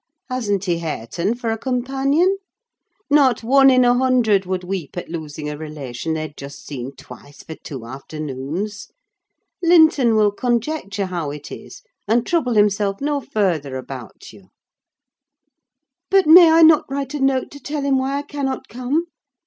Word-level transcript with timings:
Hasn't 0.29 0.65
he 0.65 0.79
Hareton 0.79 1.35
for 1.35 1.51
a 1.51 1.59
companion? 1.59 2.37
Not 3.07 3.43
one 3.43 3.69
in 3.69 3.85
a 3.85 3.93
hundred 3.95 4.47
would 4.47 4.63
weep 4.63 4.97
at 4.97 5.09
losing 5.11 5.47
a 5.47 5.55
relation 5.55 6.15
they 6.15 6.21
had 6.21 6.35
just 6.37 6.65
seen 6.65 6.93
twice, 6.95 7.43
for 7.43 7.53
two 7.53 7.85
afternoons. 7.85 8.87
Linton 9.61 10.15
will 10.15 10.31
conjecture 10.31 11.05
how 11.05 11.29
it 11.29 11.51
is, 11.51 11.83
and 12.07 12.25
trouble 12.25 12.55
himself 12.55 12.99
no 12.99 13.21
further 13.21 13.77
about 13.77 14.33
you." 14.33 14.49
"But 16.09 16.25
may 16.25 16.49
I 16.49 16.63
not 16.63 16.89
write 16.89 17.13
a 17.13 17.19
note 17.19 17.51
to 17.51 17.59
tell 17.59 17.83
him 17.83 17.99
why 17.99 18.15
I 18.17 18.21
cannot 18.23 18.67
come?" 18.67 19.05